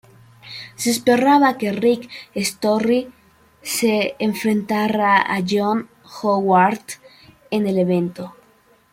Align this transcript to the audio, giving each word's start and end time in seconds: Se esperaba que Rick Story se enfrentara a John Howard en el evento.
Se 0.77 0.89
esperaba 0.89 1.59
que 1.59 1.73
Rick 1.73 2.09
Story 2.33 3.13
se 3.61 4.15
enfrentara 4.17 5.21
a 5.21 5.43
John 5.47 5.89
Howard 6.23 6.81
en 7.51 7.67
el 7.67 7.77
evento. 7.77 8.35